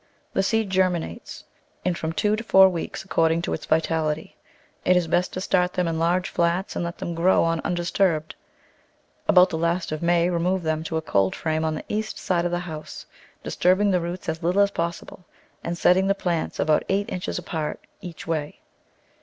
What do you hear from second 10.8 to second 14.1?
to a cold frame on the east side of the house, disturbing the